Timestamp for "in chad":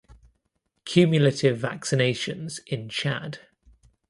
2.65-3.37